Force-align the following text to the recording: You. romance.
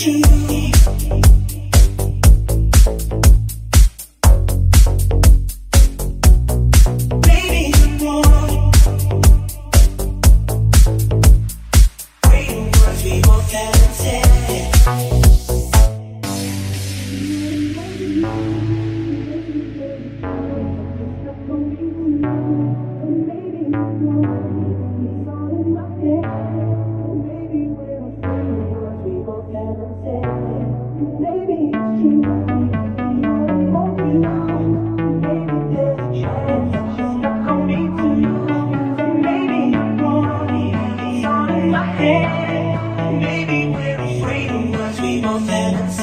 You. 0.00 0.49
romance. 45.46 45.99